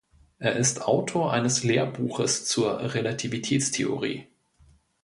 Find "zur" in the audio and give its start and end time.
2.45-2.79